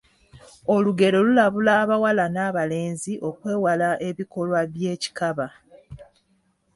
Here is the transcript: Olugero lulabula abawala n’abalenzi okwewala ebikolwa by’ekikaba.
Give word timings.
Olugero 0.73 1.17
lulabula 1.27 1.71
abawala 1.81 2.25
n’abalenzi 2.33 3.13
okwewala 3.29 3.89
ebikolwa 4.07 4.59
by’ekikaba. 4.71 5.47